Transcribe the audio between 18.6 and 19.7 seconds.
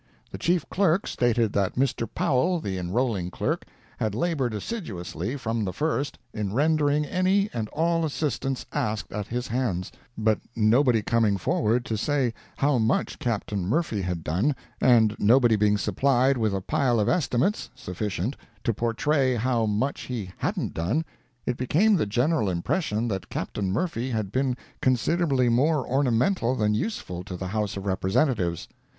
to portray how